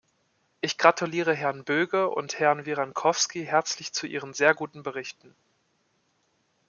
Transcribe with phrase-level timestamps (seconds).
[0.61, 5.35] Ich gratuliere Herrn Böge und Herrn Virrankoski herzlich zu ihren sehr guten Berichten.